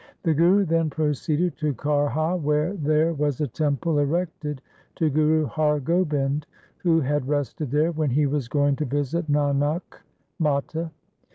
[0.23, 4.59] The Guru then proceeded to Karha where there was a temple erected
[4.95, 10.89] to Guru Har Gobind, who had rested there when he was going to visit Nanakmata.